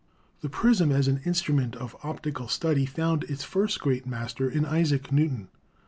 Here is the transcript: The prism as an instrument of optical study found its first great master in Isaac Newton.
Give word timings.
The 0.39 0.49
prism 0.49 0.91
as 0.91 1.07
an 1.07 1.21
instrument 1.25 1.75
of 1.75 1.95
optical 2.03 2.47
study 2.47 2.87
found 2.87 3.23
its 3.25 3.43
first 3.43 3.79
great 3.79 4.07
master 4.07 4.49
in 4.49 4.65
Isaac 4.65 5.11
Newton. 5.11 5.49